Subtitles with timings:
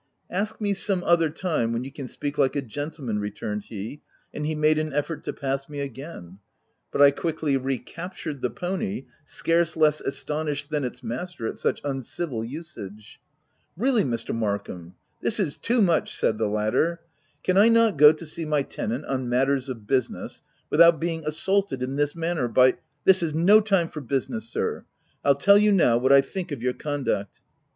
[0.31, 4.01] "Ask me some other time, when you can speak like a gentleman," returned he,
[4.33, 6.39] and he made an effort to pass me again;
[6.91, 11.81] but I quickly re captured the pony scarce less astonished than its master at such
[11.83, 13.19] uncivil usage."
[13.85, 14.33] Really Mr.
[14.33, 17.01] Markham, this is too much!" said the_ latter."
[17.43, 18.87] Can I not go to see my OF WILDFELL HALL.
[18.87, 20.41] 18/ tenant on matters of business,
[20.71, 22.75] without being assaulted in this manner by
[23.05, 24.83] —""This is no time for business sir!—
[25.23, 27.41] Pll tell you, now, what I think of your conduct."